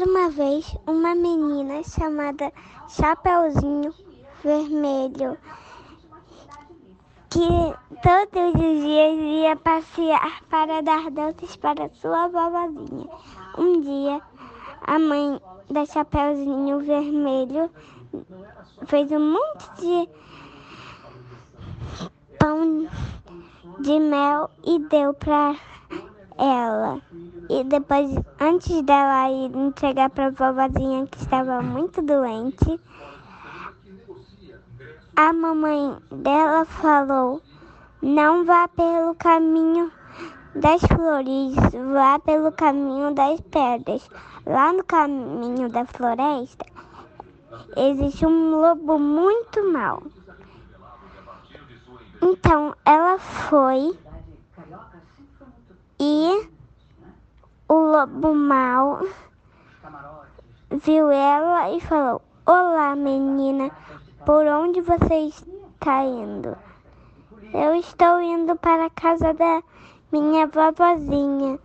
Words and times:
Era 0.00 0.08
uma 0.08 0.30
vez 0.30 0.74
uma 0.86 1.14
menina 1.14 1.82
chamada 1.82 2.50
Chapeuzinho 2.88 3.92
Vermelho 4.42 5.36
que 7.28 7.46
todos 8.02 8.54
os 8.54 8.82
dias 8.82 9.18
ia 9.20 9.56
passear 9.56 10.42
para 10.48 10.80
dar 10.80 11.10
doces 11.10 11.54
para 11.56 11.90
sua 11.90 12.28
vovozinha. 12.28 13.10
Um 13.58 13.82
dia, 13.82 14.22
a 14.86 14.98
mãe 14.98 15.38
da 15.70 15.84
Chapeuzinho 15.84 16.78
Vermelho 16.78 17.70
fez 18.86 19.12
um 19.12 19.32
monte 19.32 19.82
de 19.82 20.08
pão 22.38 22.88
de 23.80 24.00
mel 24.00 24.48
e 24.64 24.78
deu 24.78 25.12
para 25.12 25.56
ela. 26.40 27.02
E 27.50 27.62
depois, 27.64 28.10
antes 28.40 28.82
dela 28.82 29.30
ir 29.30 29.54
entregar 29.54 30.08
para 30.08 30.28
a 30.28 30.30
vovozinha 30.30 31.06
que 31.06 31.18
estava 31.18 31.60
muito 31.60 32.00
doente, 32.00 32.80
a 35.14 35.32
mamãe 35.34 35.96
dela 36.10 36.64
falou: 36.64 37.42
Não 38.00 38.44
vá 38.46 38.66
pelo 38.68 39.14
caminho 39.16 39.92
das 40.54 40.80
flores, 40.80 41.54
vá 41.92 42.18
pelo 42.18 42.50
caminho 42.52 43.14
das 43.14 43.38
pedras. 43.42 44.08
Lá 44.46 44.72
no 44.72 44.82
caminho 44.82 45.68
da 45.68 45.84
floresta 45.84 46.64
existe 47.76 48.24
um 48.24 48.60
lobo 48.60 48.98
muito 48.98 49.70
mau. 49.70 50.02
Então 52.22 52.74
ela 52.84 53.18
foi 53.18 53.96
e 56.02 56.48
o 57.68 57.74
lobo 57.74 58.34
mau 58.34 59.06
viu 60.70 61.10
ela 61.10 61.70
e 61.70 61.80
falou: 61.82 62.22
Olá, 62.46 62.96
menina, 62.96 63.70
por 64.24 64.46
onde 64.46 64.80
você 64.80 65.14
está 65.14 66.02
indo? 66.02 66.56
Eu 67.52 67.74
estou 67.74 68.18
indo 68.22 68.56
para 68.56 68.86
a 68.86 68.90
casa 68.90 69.34
da 69.34 69.62
minha 70.10 70.46
vovozinha. 70.46 71.58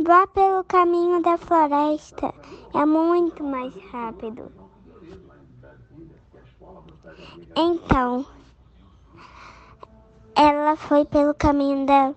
Vá 0.00 0.26
pelo 0.28 0.64
caminho 0.64 1.22
da 1.22 1.38
floresta, 1.38 2.34
é 2.74 2.84
muito 2.84 3.42
mais 3.42 3.74
rápido. 3.90 4.67
Então, 7.56 8.24
ela 10.34 10.76
foi 10.76 11.04
pelo 11.04 11.34
caminho 11.34 11.86
da 11.86 12.14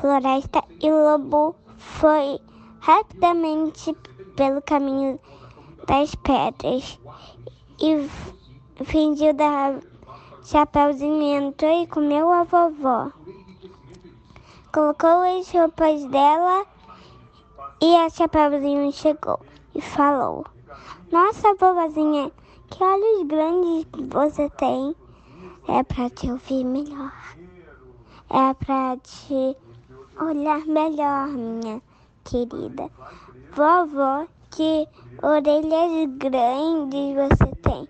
floresta 0.00 0.62
e 0.80 0.90
o 0.90 1.02
lobo 1.02 1.56
foi 1.76 2.38
rapidamente 2.80 3.94
pelo 4.36 4.62
caminho 4.62 5.18
das 5.86 6.14
pedras 6.14 6.98
e 7.80 8.08
fingiu 8.84 9.34
dar 9.34 9.80
chapéuzinho 10.44 11.46
entrou 11.46 11.82
e 11.82 11.86
comeu 11.86 12.30
a 12.30 12.44
vovó. 12.44 13.10
Colocou 14.72 15.22
as 15.22 15.50
roupas 15.50 16.04
dela 16.06 16.66
e 17.80 17.96
a 17.96 18.08
chapéuzinho 18.10 18.92
chegou 18.92 19.40
e 19.74 19.80
falou: 19.80 20.44
Nossa, 21.10 21.54
vovozinha, 21.54 22.30
que 22.70 22.82
olhos 22.82 23.26
grandes 23.26 23.86
você 24.10 24.48
tem. 24.50 24.94
É 25.68 25.82
para 25.82 26.10
te 26.10 26.30
ouvir 26.30 26.64
melhor. 26.64 27.12
É 28.30 28.54
para 28.54 28.96
te 28.98 29.56
olhar 30.20 30.66
melhor, 30.66 31.28
minha 31.28 31.80
querida. 32.24 32.90
Vovó, 33.52 34.26
que 34.50 34.86
orelhas 35.22 36.10
grandes 36.18 37.14
você 37.14 37.54
tem. 37.62 37.88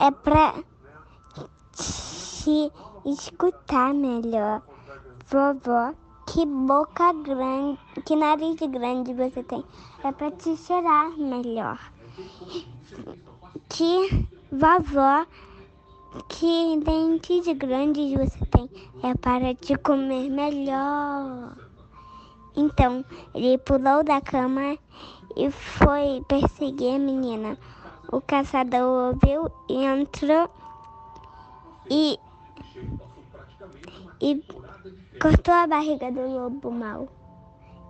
É 0.00 0.10
para 0.10 0.54
te 1.76 2.72
escutar 3.04 3.94
melhor. 3.94 4.62
Vovó, 5.26 5.94
que 6.32 6.46
boca 6.46 7.12
grande, 7.12 7.78
que 8.06 8.16
nariz 8.16 8.56
grande 8.56 9.12
você 9.12 9.42
tem. 9.42 9.62
É 10.02 10.10
para 10.10 10.30
te 10.30 10.56
cheirar 10.56 11.10
melhor. 11.18 11.78
Que 13.68 14.26
vovó, 14.50 15.26
que 16.30 16.80
dentes 16.82 17.46
grandes 17.58 18.12
você 18.12 18.46
tem. 18.46 18.70
É 19.02 19.14
para 19.14 19.54
te 19.54 19.76
comer 19.76 20.30
melhor. 20.30 21.54
Então, 22.56 23.04
ele 23.34 23.58
pulou 23.58 24.02
da 24.02 24.22
cama 24.22 24.78
e 25.36 25.50
foi 25.50 26.24
perseguir 26.28 26.94
a 26.94 26.98
menina. 26.98 27.58
O 28.10 28.22
caçador 28.22 29.12
ouviu 29.14 29.50
e 29.68 29.84
entrou 29.84 30.48
e, 31.90 32.18
e 34.20 34.42
cortou 35.20 35.54
a 35.54 35.66
barriga 35.66 36.10
do 36.10 36.20
lobo 36.20 36.70
mau. 36.70 37.08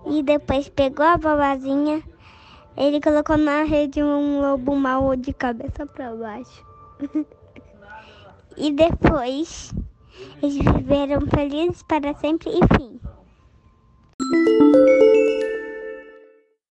E 0.07 0.23
depois 0.23 0.69
pegou 0.69 1.05
a 1.05 1.17
vovozinha, 1.17 2.03
ele 2.77 3.01
colocou 3.01 3.37
na 3.37 3.63
rede 3.65 4.03
um 4.03 4.41
lobo 4.41 4.75
mau 4.75 5.15
de 5.15 5.33
cabeça 5.33 5.87
para 5.87 6.15
baixo. 6.15 6.65
e 8.57 8.73
depois 8.73 9.75
eles 10.43 10.57
viveram 10.57 11.21
felizes 11.23 11.83
para 11.83 12.15
sempre 12.15 12.51
e 12.51 12.61
fim. 12.77 13.01